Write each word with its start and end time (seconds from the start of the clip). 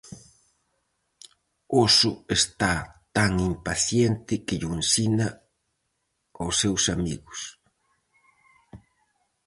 Oso 1.83 2.13
está 2.37 2.71
tan 3.17 3.31
impaciente 3.51 4.33
que 4.45 4.55
llo 4.61 4.69
ensina 4.79 5.27
aos 6.39 6.55
seus 6.61 6.83
amigos. 6.95 7.39